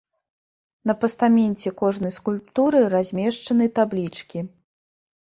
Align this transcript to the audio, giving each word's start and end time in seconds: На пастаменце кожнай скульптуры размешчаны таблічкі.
На 0.91 0.93
пастаменце 1.01 1.71
кожнай 1.81 2.13
скульптуры 2.15 2.79
размешчаны 2.95 3.69
таблічкі. 3.81 4.39